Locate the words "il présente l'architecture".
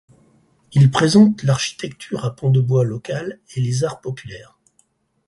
0.71-2.25